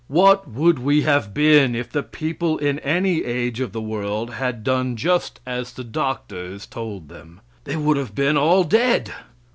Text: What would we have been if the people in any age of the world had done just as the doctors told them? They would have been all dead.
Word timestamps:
What 0.07 0.49
would 0.49 0.79
we 0.79 1.03
have 1.03 1.31
been 1.31 1.75
if 1.75 1.91
the 1.91 2.01
people 2.01 2.57
in 2.57 2.79
any 2.79 3.23
age 3.23 3.59
of 3.59 3.71
the 3.71 3.83
world 3.83 4.31
had 4.33 4.63
done 4.63 4.95
just 4.95 5.39
as 5.45 5.73
the 5.73 5.83
doctors 5.83 6.65
told 6.65 7.07
them? 7.07 7.39
They 7.65 7.75
would 7.75 7.97
have 7.97 8.15
been 8.15 8.35
all 8.35 8.63
dead. 8.63 9.13